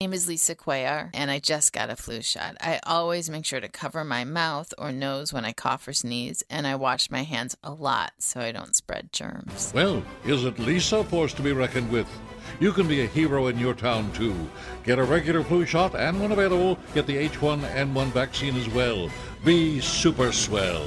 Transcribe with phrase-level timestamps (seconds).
[0.00, 2.56] name is Lisa Cuellar, and I just got a flu shot.
[2.60, 6.44] I always make sure to cover my mouth or nose when I cough or sneeze,
[6.48, 9.72] and I wash my hands a lot so I don't spread germs.
[9.74, 12.06] Well, isn't Lisa a force to be reckoned with?
[12.60, 14.36] You can be a hero in your town, too.
[14.84, 19.10] Get a regular flu shot, and when available, get the H1N1 vaccine as well.
[19.44, 20.86] Be super swell.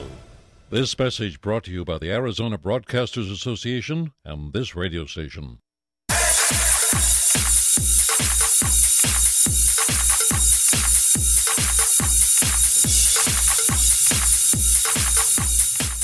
[0.70, 5.57] This message brought to you by the Arizona Broadcasters Association and this radio station.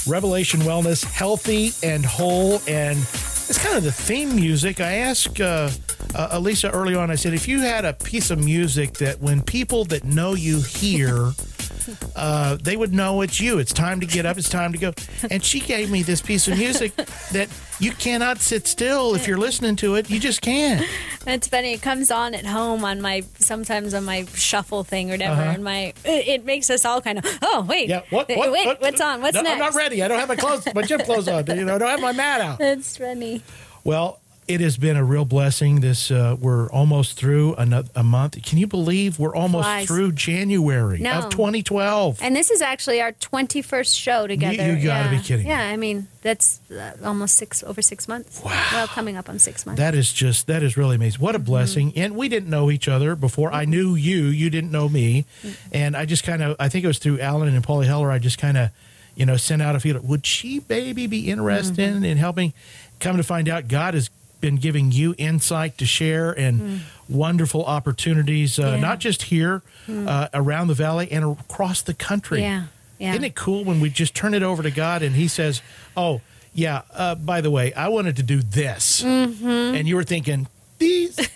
[0.08, 4.80] Revelation Wellness, healthy and whole, and it's kind of the theme music.
[4.82, 5.70] I asked uh,
[6.16, 7.12] uh, Elisa early on.
[7.12, 10.62] I said, if you had a piece of music that when people that know you
[10.62, 11.32] hear,
[12.16, 13.60] uh, they would know it's you.
[13.60, 14.38] It's time to get up.
[14.38, 14.94] It's time to go.
[15.32, 16.96] And she gave me this piece of music
[17.32, 17.50] that
[17.80, 20.10] you cannot sit still if you're listening to it.
[20.10, 20.86] You just can't.
[21.28, 21.74] It's funny.
[21.74, 25.52] It comes on at home on my sometimes on my shuffle thing or whatever, Uh-huh.
[25.56, 28.04] and my it, it makes us all kind of oh wait Yeah.
[28.12, 28.30] What?
[28.30, 29.54] wait, what, wait what- what's on what's No, next?
[29.54, 30.02] I'm not ready.
[30.04, 31.46] I don't have my clothes, my gym clothes on.
[31.48, 32.62] You know, I don't have my mat out.
[32.62, 33.42] It's funny.
[33.84, 35.82] Well, it has been a real blessing.
[35.82, 38.42] This uh, we're almost through another a month.
[38.44, 39.88] Can you believe we're almost Flies.
[39.88, 41.12] through January No.
[41.12, 42.20] of 2012?
[42.22, 44.54] And this is actually our twenty first show together.
[44.76, 45.18] you gotta yeah.
[45.18, 45.50] be kidding me.
[45.52, 48.42] Yeah, I mean that's uh, almost six over six months.
[48.44, 48.52] Wow.
[48.72, 49.80] Well, coming up on six months.
[49.80, 51.22] That is just that is really amazing.
[51.22, 51.94] What a blessing!
[51.96, 53.52] And we didn't know each other before.
[53.52, 54.26] I knew you.
[54.26, 55.26] You didn't know me,
[55.72, 58.12] and I just kind of I think it was through Alan and Paulie Heller.
[58.12, 58.70] I just kind of
[59.16, 60.00] you know sent out a feel.
[60.00, 62.54] Would she maybe be interested in helping?
[63.00, 68.60] Come to find out, God has been giving you insight to share and wonderful opportunities,
[68.60, 68.80] uh, Yeah.
[68.80, 72.42] not just here uh, around the valley and across the country.
[72.42, 72.64] yeah,
[73.00, 73.12] yeah.
[73.12, 75.62] Isn't it cool when we just turn it over to God and He says,
[75.96, 76.22] "Oh,
[76.54, 76.82] yeah.
[76.94, 79.48] Uh, by the way, I wanted to do this," Mm-hmm.
[79.76, 80.48] and you were thinking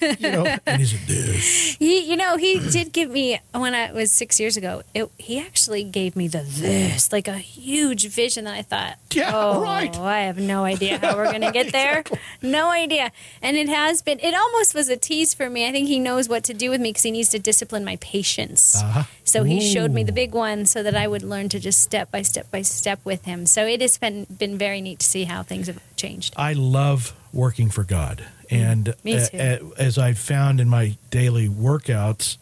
[0.02, 1.76] you know, and He said this.
[1.76, 4.84] He, you know, he did give me when I was six years ago.
[4.94, 9.32] It, he actually gave me the this, like a huge vision that I thought, Yeah,
[9.34, 9.96] oh, right.
[9.98, 12.04] I have no idea how we're going to get there.
[12.44, 13.12] No idea.
[13.42, 14.20] And it has been.
[14.20, 15.68] It almost was a tease for me.
[15.68, 17.98] I think he knows what to do with me because he needs to discipline my
[17.98, 18.82] patience.
[18.82, 19.04] Uh-huh.
[19.24, 22.12] So he showed me the big one so that I would learn to just step
[22.12, 23.46] by step by step with him.
[23.46, 26.34] So it has been been very neat to see how things have changed.
[26.36, 29.28] I love working for God, and Mm, me
[29.60, 29.74] too.
[29.78, 32.38] as I've found in my daily workouts,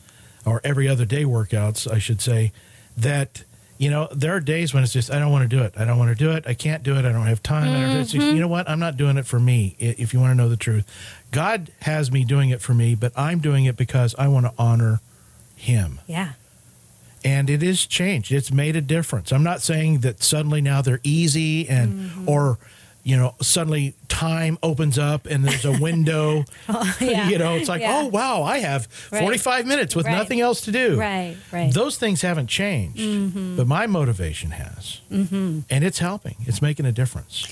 [0.45, 2.51] or every other day workouts, I should say,
[2.97, 3.43] that
[3.77, 5.73] you know there are days when it's just I don't want to do it.
[5.77, 6.43] I don't want to do it.
[6.47, 7.05] I can't do it.
[7.05, 7.69] I don't have time.
[7.69, 8.01] I don't do it.
[8.01, 8.35] It's Mm-hmm.
[8.35, 8.69] you know what?
[8.69, 9.75] I'm not doing it for me.
[9.79, 10.85] If you want to know the truth,
[11.31, 14.53] God has me doing it for me, but I'm doing it because I want to
[14.57, 14.99] honor
[15.55, 15.99] Him.
[16.07, 16.33] Yeah.
[17.23, 18.31] and it is changed.
[18.31, 19.31] It's made a difference.
[19.33, 22.29] I'm not saying that suddenly now they're easy and Mm-hmm.
[22.29, 22.57] or
[23.09, 26.43] you know suddenly time opens up and there's a window.
[26.99, 27.29] yeah.
[27.29, 28.01] you know, it's like Yeah.
[28.03, 29.21] oh wow, I have Right.
[29.21, 30.17] 45 minutes with Right.
[30.17, 30.99] nothing else to do.
[30.99, 31.35] Right.
[31.51, 31.73] Right.
[31.73, 35.59] Those things haven't changed, but my motivation has, mm-hmm.
[35.69, 36.35] and it's helping.
[36.47, 37.47] It's making a difference.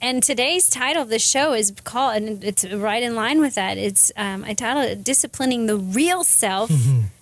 [0.00, 3.78] And today's title of the show is called, and it's right in line with that.
[3.78, 6.70] It's um, I titled it "Disciplining the Real Self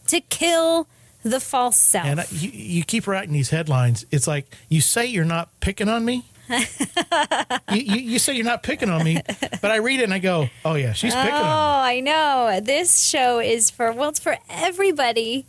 [0.06, 0.86] to Kill
[1.22, 4.06] the False Self." And I, you, you keep writing these headlines.
[4.10, 6.24] It's like you say you're not picking on me.
[7.72, 9.20] you, you, you say you're not picking on me,
[9.60, 11.80] but I read it and I go, "Oh yeah, she's picking oh, on me." Oh,
[11.84, 12.60] I know.
[12.60, 15.46] This show is for well, it's for everybody.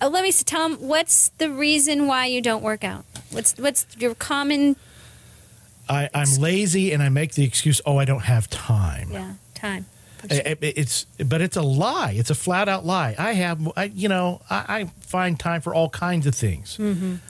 [0.00, 0.76] Uh, let me s- Tom.
[0.76, 3.04] What's the reason why you don't work out?
[3.30, 4.76] What's what's your common
[5.88, 9.86] I, I'm lazy and I make the excuse, "Oh, I don't have time." yeah time?
[10.24, 12.12] It's but it's a lie.
[12.16, 13.14] It's a flat out lie.
[13.18, 16.76] I have, I, you know, I, I find time for all kinds of things.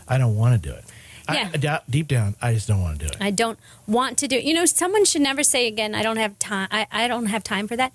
[0.08, 0.84] I don't want to do it.
[1.32, 1.50] Yeah.
[1.76, 3.16] I, deep down, I just don't want to do it.
[3.20, 4.36] I don't want to do.
[4.36, 4.44] It.
[4.44, 6.68] You know, someone should never say again, I don't have time.
[6.70, 7.94] I, I don't have time for that.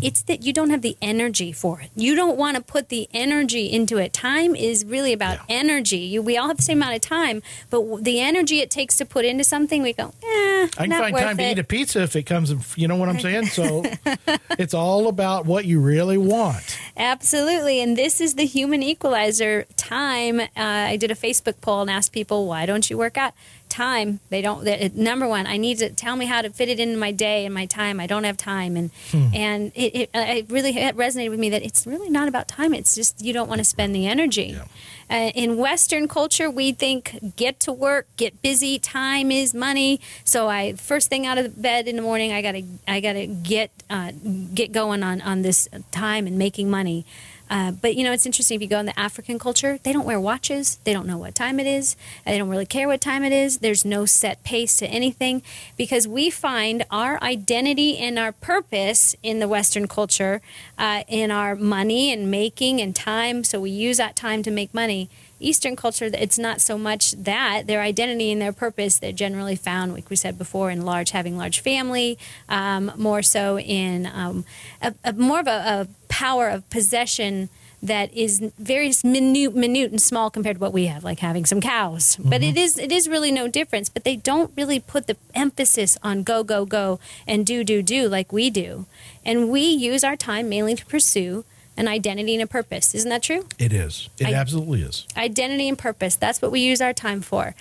[0.00, 1.90] It's that you don't have the energy for it.
[1.94, 4.12] You don't want to put the energy into it.
[4.12, 5.60] Time is really about Yeah.
[5.60, 5.98] energy.
[5.98, 7.40] You, we all have the same amount of time,
[7.70, 11.16] but the energy it takes to put into something, we go, eh, I can find
[11.16, 12.50] time to eat a pizza if it comes.
[12.50, 13.46] in- You know what I'm saying?
[13.46, 13.84] So
[14.58, 16.76] it's all about what you really want.
[16.96, 17.80] Absolutely.
[17.80, 20.40] And this is the human equalizer time.
[20.40, 20.46] Uh,
[20.92, 23.32] I did a Facebook poll and asked people, why don't you work out?
[23.72, 24.20] Time.
[24.28, 26.98] They don't, they, number one, I need to tell me how to fit it into
[26.98, 28.00] my day and my time.
[28.00, 28.76] I don't have time.
[28.76, 28.90] And,
[29.34, 32.48] and it, it, uh, it really it resonated with me that it's really not about
[32.48, 32.74] time.
[32.74, 34.58] It's just you don't want to spend the energy.
[34.58, 34.64] Yeah.
[35.10, 38.78] Uh, in Western culture, we think get to work, get busy.
[38.78, 40.00] Time is money.
[40.24, 43.70] So I first thing out of bed in the morning, I gotta I gotta get
[43.88, 44.12] uh,
[44.54, 47.06] get going on on this time and making money.
[47.52, 50.06] Uh, but you know, it's interesting if you go in the African culture, they don't
[50.06, 50.76] wear watches.
[50.84, 51.96] They don't know what time it is.
[52.24, 53.58] They don't really care what time it is.
[53.62, 55.42] There's no set pace to anything
[55.76, 60.42] because we find our identity and our purpose in the Western culture
[60.78, 63.44] uh, in our money and making and time.
[63.44, 65.08] So we use that time to make money.
[65.40, 68.98] Eastern culture, it's not so much that their identity and their purpose.
[68.98, 72.16] They're generally found, like we said before, in large having large family,
[72.48, 74.44] um, more so in um,
[74.80, 77.48] a, a more of a, a power of possession
[77.82, 81.60] that is very minute, minute and small compared to what we have, like having some
[81.60, 82.16] cows.
[82.16, 82.30] Mm-hmm.
[82.30, 83.88] But it is it is really no difference.
[83.88, 88.08] But they don't really put the emphasis on go go go and do do do
[88.08, 88.86] like we do,
[89.24, 91.44] and we use our time mainly to pursue
[91.76, 92.94] an identity and a purpose.
[92.94, 93.46] Isn't that true?
[93.58, 94.10] It is.
[94.18, 95.06] It I, absolutely is.
[95.16, 96.16] Identity and purpose.
[96.16, 97.54] That's what we use our time for.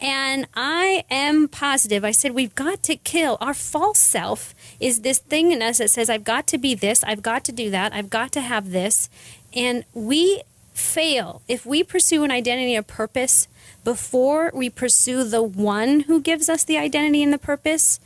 [0.00, 2.04] And I am positive.
[2.04, 5.90] I said, we've got to kill our false self, is this thing in us that
[5.90, 8.70] says, I've got to be this, I've got to do that, I've got to have
[8.70, 9.10] this.
[9.54, 10.42] And we
[10.72, 13.48] fail if we pursue an identity or purpose
[13.84, 18.00] before we pursue the one who gives us the identity and the purpose.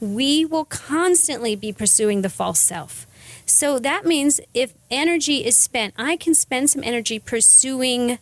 [0.00, 3.06] We will constantly be pursuing the false self.
[3.46, 8.18] So that means if energy is spent, I can spend some energy pursuing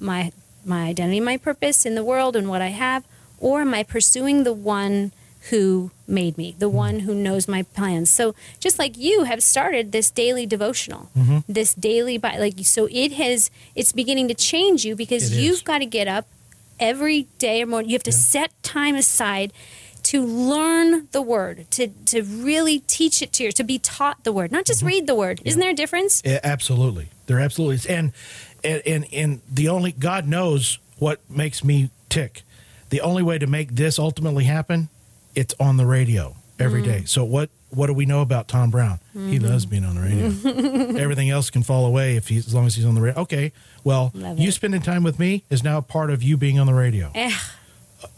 [0.00, 0.32] my
[0.64, 3.04] my identity, my purpose in the world and what I have,
[3.38, 5.12] or am I pursuing the one
[5.50, 8.10] who made me, the one who knows my plans?
[8.10, 11.38] So just like you have started this daily devotional, mm-hmm.
[11.48, 15.64] this daily by like so it has it's beginning to change you because it you've
[15.64, 16.26] got to get up
[16.80, 17.82] every day or more.
[17.82, 18.16] You have to yeah.
[18.16, 19.52] set time aside
[20.04, 24.32] to learn the word, to to really teach it to you, to be taught the
[24.32, 24.88] word, not just mm-hmm.
[24.88, 25.40] read the word.
[25.44, 26.22] Isn't there a difference?
[26.24, 27.86] Yeah, absolutely, there absolutely is.
[27.86, 28.12] And,
[28.62, 32.42] and and and the only God knows what makes me tick.
[32.90, 34.88] The only way to make this ultimately happen,
[35.34, 36.86] it's on the radio every mm.
[36.86, 37.04] day.
[37.04, 39.00] So what what do we know about Tom Brown?
[39.16, 39.30] Mm-hmm.
[39.30, 40.96] He loves being on the radio.
[40.98, 43.22] Everything else can fall away if he's as long as he's on the radio.
[43.22, 43.52] Okay,
[43.82, 47.10] well, you spending time with me is now part of you being on the radio.
[47.14, 47.36] Eh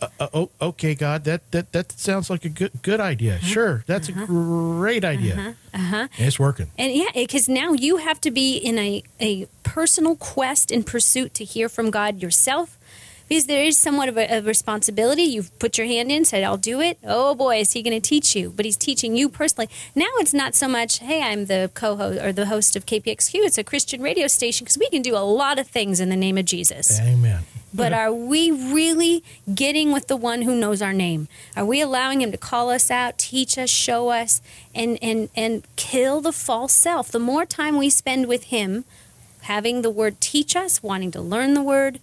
[0.00, 3.36] uh, uh, oh, okay, God, that, that that sounds like a good good idea.
[3.36, 3.46] Uh-huh.
[3.46, 4.24] Sure, that's uh-huh.
[4.24, 5.34] a great idea.
[5.34, 5.52] Uh-huh.
[5.74, 6.08] uh-huh.
[6.18, 6.70] It's working.
[6.78, 11.34] And yeah, because now you have to be in a, a personal quest and pursuit
[11.34, 12.78] to hear from God yourself
[13.28, 15.22] because there is somewhat of a, responsibility.
[15.22, 16.98] You've put your hand in, said, I'll do it.
[17.04, 18.52] Oh boy, is he going to teach you?
[18.54, 19.68] But he's teaching you personally.
[19.94, 23.34] Now it's not so much, hey, I'm the co host or the host of KPXQ.
[23.34, 26.16] It's a Christian radio station because we can do a lot of things in the
[26.16, 27.00] name of Jesus.
[27.00, 27.42] Amen.
[27.76, 29.22] But are we really
[29.54, 31.28] getting with the one who knows our name?
[31.54, 34.40] Are we allowing him to call us out, teach us, show us,
[34.74, 37.10] and, and, and kill the false self?
[37.10, 38.86] The more time we spend with him,
[39.42, 42.00] having the word teach us, wanting to learn the word,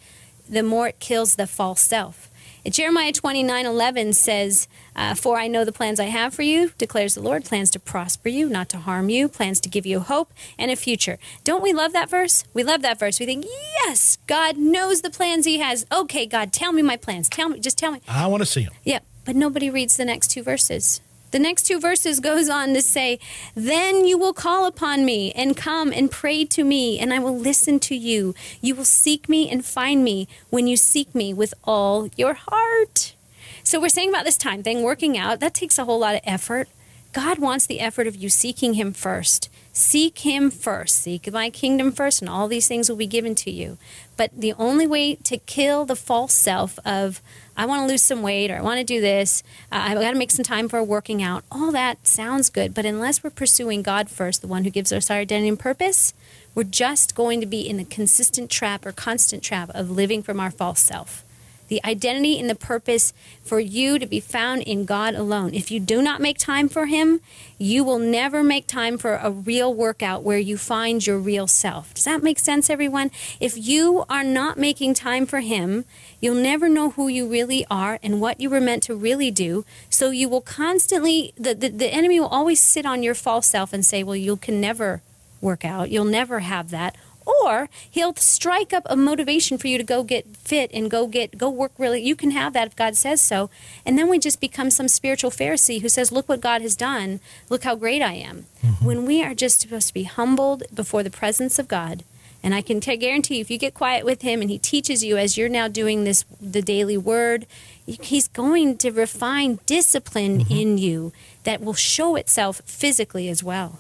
[0.50, 2.30] the more it kills the false self.
[2.66, 7.16] Jeremiah 29 11 says, uh, For I know the plans I have for you, declares
[7.16, 10.32] the Lord plans to prosper you, not to harm you, plans to give you hope
[10.58, 11.18] and a future.
[11.44, 12.46] Don't we love that verse?
[12.54, 13.20] We love that verse.
[13.20, 13.46] We think,
[13.86, 15.86] Yes, God knows the plans He has.
[15.92, 17.28] Okay, God, tell me my plans.
[17.28, 18.02] Tell me, just tell me.
[18.08, 18.74] I want to see them.
[18.84, 21.02] Yeah, but nobody reads the next two verses.
[21.34, 23.18] The next two verses goes on to say,
[23.56, 27.36] Then you will call upon me and come and pray to me, and I will
[27.36, 28.36] listen to you.
[28.62, 33.16] You will seek me and find me when you seek me with all your heart.
[33.64, 36.22] So we're saying about this time thing, working out, that takes a whole lot of
[36.24, 36.70] effort.
[37.14, 39.50] God wants the effort of you seeking Him first.
[39.72, 40.98] Seek Him first.
[40.98, 43.80] Seek my kingdom first, and all these things will be given to you.
[44.18, 47.22] But the only way to kill the false self of,
[47.56, 50.12] I want to lose some weight or I want to do this, uh, I've got
[50.12, 52.74] to make some time for working out, all that sounds good.
[52.74, 56.14] But unless we're pursuing God first, the one who gives us our identity and purpose,
[56.56, 60.40] we're just going to be in the consistent trap or constant trap of living from
[60.40, 61.24] our false self
[61.68, 65.54] the identity and the purpose for you to be found in God alone.
[65.54, 67.22] If you do not make time for Him,
[67.58, 71.94] you will never make time for a real workout where you find your real self.
[71.94, 73.12] Does that make sense, everyone?
[73.40, 75.86] If you are not making time for Him,
[76.20, 79.66] you'll never know who you really are and what you were meant to really do.
[79.90, 83.74] So you will constantly, the, the, the enemy will always sit on your false self
[83.74, 85.02] and say, well, you can never
[85.42, 85.92] work out.
[85.92, 90.26] You'll never have that or he'll strike up a motivation for you to go get
[90.38, 92.02] fit and go get go work really.
[92.02, 93.50] You can have that if god says so.
[93.86, 97.20] And then we just become some spiritual pharisee who says look what god has done.
[97.50, 98.46] Look how great i am.
[98.64, 98.86] Mm-hmm.
[98.86, 102.06] when we are just supposed to be humbled before the presence of god
[102.42, 105.04] and i can t- guarantee you if you get quiet with him and he teaches
[105.04, 107.46] you as you're now doing this the daily word
[107.86, 110.54] he's going to refine discipline mm-hmm.
[110.54, 111.12] in you
[111.44, 113.80] that will show itself physically as well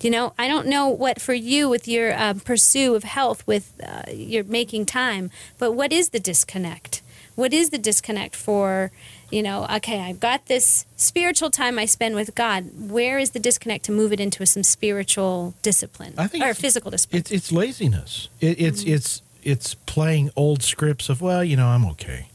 [0.00, 3.72] you know, I don't know what for you with your uh, pursuit of health, with
[3.84, 7.02] uh, your making time, but what is the disconnect?
[7.34, 8.90] What is the disconnect for
[9.30, 12.64] you know, okay, I've got this spiritual time I spend with God.
[12.90, 16.90] Where is the disconnect to move it into some spiritual discipline I think or physical
[16.90, 17.20] discipline?
[17.20, 18.28] It's it's laziness.
[18.40, 18.94] It, it's Mm-hmm.
[18.94, 22.28] it's it's playing old scripts of well, you know, I'm okay.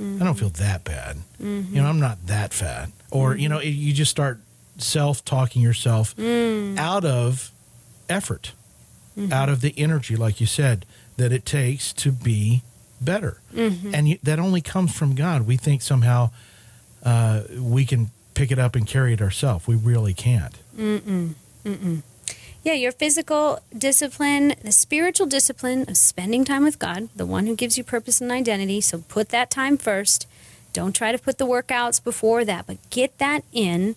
[0.00, 0.24] I Mm-hmm.
[0.24, 1.18] don't feel that bad.
[1.38, 2.88] You know, I'm not that fat.
[3.12, 3.68] Or you know, Mm-hmm.
[3.68, 4.40] it, you just start
[4.82, 6.76] self talking yourself Mm.
[6.78, 7.50] out of
[8.08, 8.52] effort,
[9.18, 9.32] Mm-hmm.
[9.32, 12.62] out of the energy, like you said, that it takes to be
[13.00, 13.94] better, Mm-hmm.
[13.94, 15.46] and you, that only comes from God.
[15.46, 16.30] We think somehow
[17.04, 19.66] uh, we can pick it up and carry it ourselves.
[19.66, 20.54] We really can't.
[22.62, 27.56] Yeah, your physical discipline, the spiritual discipline of spending time with God, the one who
[27.56, 28.82] gives you purpose and identity.
[28.82, 30.26] So put that time first.
[30.74, 33.96] Don't try to put the workouts before that, but get that in.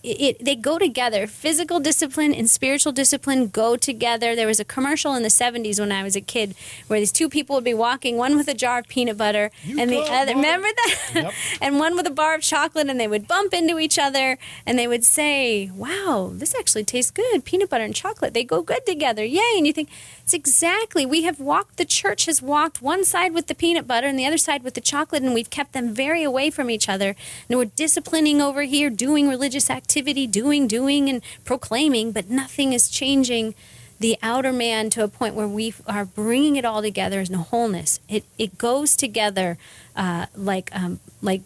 [0.03, 1.27] It, they go together.
[1.27, 4.35] Physical discipline and spiritual discipline go together.
[4.35, 6.55] There was a commercial in the 70s when I was a kid
[6.87, 9.79] where these two people would be walking, one with a jar of peanut butter You
[9.79, 10.33] and the other.
[10.33, 10.43] Mom.
[10.43, 11.11] Remember that?
[11.13, 11.33] Yep.
[11.61, 14.77] and one with a bar of chocolate, and they would bump into each other and
[14.77, 17.45] they would say, Wow, this actually tastes good.
[17.45, 19.23] Peanut butter and chocolate, they go good together.
[19.23, 19.53] Yay.
[19.57, 19.89] And you think,
[20.23, 24.07] It's exactly, we have walked, the church has walked one side with the peanut butter
[24.07, 26.89] and the other side with the chocolate, and we've kept them very away from each
[26.89, 27.15] other.
[27.49, 32.89] And we're disciplining over here, doing religious activity, doing, doing, and proclaiming, but nothing is
[32.89, 33.53] changing
[33.99, 37.37] the outer man to a point where we are bringing it all together as a
[37.37, 37.99] wholeness.
[38.07, 39.57] It it goes together
[39.95, 41.41] uh, like um, like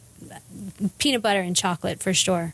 [0.99, 2.53] peanut butter and chocolate for sure.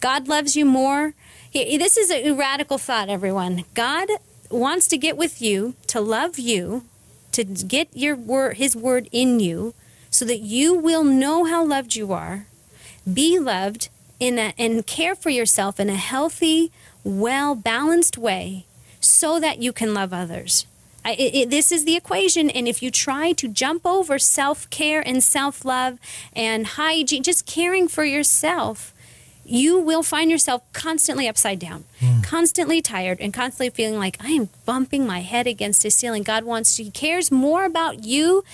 [0.00, 1.12] God loves you more.
[1.50, 3.64] He- This is a radical thought, everyone.
[3.74, 4.08] God
[4.50, 6.84] wants to get with you, to love you,
[7.32, 9.74] to get your word, His word in you,
[10.10, 12.46] so that you will know how loved you are,
[13.06, 16.70] be loved, in a, and care for yourself in a healthy,
[17.02, 18.66] well balanced way,
[19.00, 20.66] so that you can love others.
[21.04, 25.00] I, it, this is the equation, and if you try to jump over self care
[25.06, 25.98] and self love
[26.34, 28.94] and hygiene, just caring for yourself,
[29.50, 32.20] you will find yourself constantly upside down, hmm.
[32.20, 36.22] constantly tired, and constantly feeling like I am bumping my head against a ceiling.
[36.22, 38.44] God wants to, He cares more about you.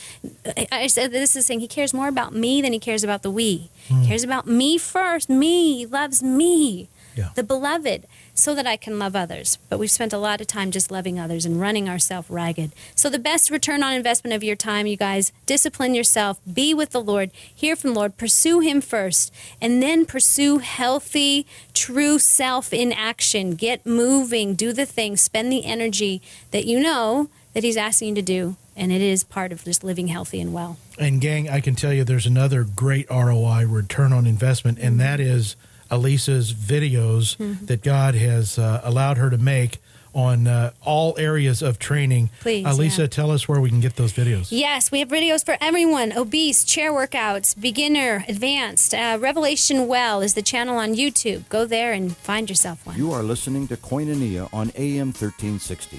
[0.73, 3.31] I- said this is saying He cares more about me than He cares about the
[3.31, 3.71] we.
[3.87, 4.05] He hmm.
[4.07, 5.29] cares about me first.
[5.29, 5.79] Me.
[5.79, 7.31] He loves me Yeah.
[7.35, 9.59] the beloved, so that I can love others.
[9.69, 12.73] But we've spent a lot of time just loving others and running ourselves ragged.
[12.95, 16.91] So, the best return on investment of your time, you guys, discipline yourself, be with
[16.91, 22.73] the Lord, hear from the Lord, pursue Him first, and then pursue healthy, true self
[22.73, 23.55] in action.
[23.55, 28.15] Get moving, do the things, spend the energy that you know that He's asking you
[28.17, 28.57] to do.
[28.79, 30.77] And it is part of just living healthy and well.
[30.99, 35.19] And gang, I can tell you there's another great ROI return on investment, and that
[35.19, 35.57] is
[35.91, 39.79] Elisa's videos that God has uh, allowed her to make
[40.17, 42.31] on uh, all areas of training.
[42.41, 43.09] Please, Elisa, yeah.
[43.09, 44.49] tell us where we can get those videos.
[44.51, 48.95] Yes, we have videos for everyone obese, chair workouts, beginner, advanced.
[48.95, 51.47] Uh, Revelation Well is the channel on YouTube.
[51.51, 52.97] Go there and find yourself one.
[52.97, 55.99] You are listening to Koinonia on AM 1360.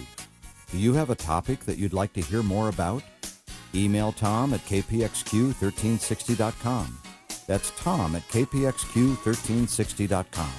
[0.72, 3.04] Do you have a topic that you'd like to hear more about?
[3.76, 6.98] Email Tom at kpxq1360.com.
[7.48, 10.52] That's Tom at kpxq1360.com.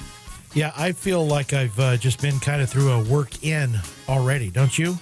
[0.55, 3.79] Yeah, I feel like I've uh, just been kind of through a work in
[4.09, 4.97] already, don't you?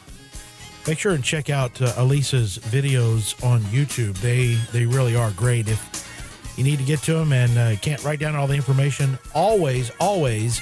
[0.86, 4.16] Make sure and check out uh, Elisa's videos on YouTube.
[4.18, 5.68] They they really are great.
[5.68, 9.18] If you need to get to them and uh, can't write down all the information,
[9.34, 10.60] always, always,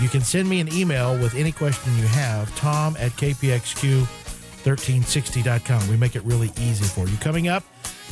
[0.00, 5.88] you can send me an email with any question you have, tom at kpxq1360.com.
[5.88, 7.16] We make it really easy for you.
[7.18, 7.62] Coming up,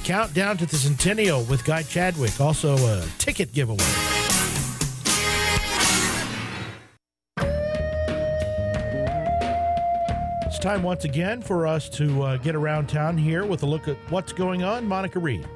[0.04, 3.84] countdown to the Centennial with Guy Chadwick, also a ticket giveaway.
[10.46, 13.88] It's time once again for us to uh, get around town here with a look
[13.88, 14.86] at what's going on.
[14.86, 15.46] Monica Reed.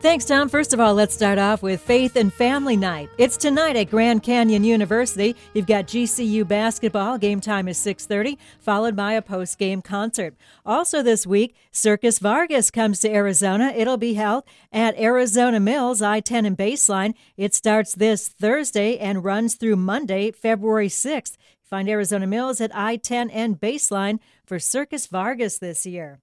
[0.00, 0.48] Thanks, Tom.
[0.48, 3.08] First of all, let's start off with Faith and Family Night.
[3.18, 5.34] It's tonight at Grand Canyon University.
[5.54, 7.18] You've got GCU basketball.
[7.18, 10.36] Game time is 6:30, followed by a post-game concert.
[10.64, 13.72] Also this week, Circus Vargas comes to Arizona.
[13.74, 17.14] It'll be held at Arizona Mills I-10 and Baseline.
[17.36, 21.36] It starts this Thursday and runs through Monday, February 6th.
[21.64, 26.20] Find Arizona Mills at I-10 and Baseline for Circus Vargas this year.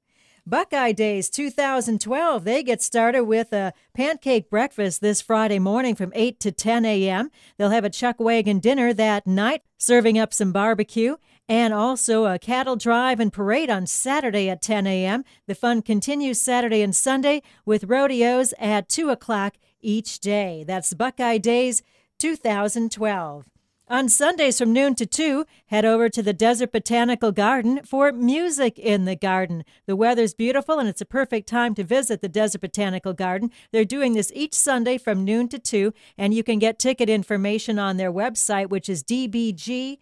[0.47, 2.43] Buckeye Days 2012.
[2.43, 7.31] They get started with a pancake breakfast this Friday morning from 8 to 10 a.m.
[7.57, 11.15] They'll have a chuck wagon dinner that night, serving up some barbecue,
[11.49, 15.23] and also a cattle drive and parade on Saturday at 10 a.m.
[15.47, 20.63] The fun continues Saturday and Sunday with rodeos at 2 o'clock each day.
[20.67, 21.81] That's Buckeye Days
[22.19, 23.45] 2012.
[23.87, 28.79] On Sundays from noon to 2, head over to the Desert Botanical Garden for Music
[28.79, 29.63] in the Garden.
[29.85, 33.51] The weather's beautiful and it's a perfect time to visit the Desert Botanical Garden.
[33.71, 37.77] They're doing this each Sunday from noon to 2, and you can get ticket information
[37.77, 39.99] on their website, which is dbg.org.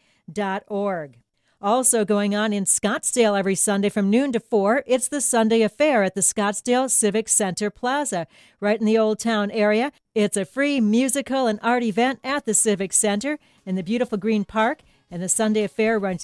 [1.64, 6.04] Also going on in Scottsdale every Sunday from noon to 4, it's the Sunday Affair
[6.04, 8.28] at the Scottsdale Civic Center Plaza,
[8.60, 9.94] right in the Old Town area.
[10.14, 14.46] It's a free musical and art event at the Civic Center in the beautiful Green
[14.46, 16.22] Park, and the Sunday Affair runs